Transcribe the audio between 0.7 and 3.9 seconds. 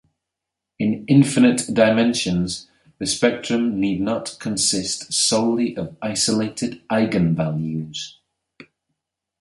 In infinite dimensions, the spectrum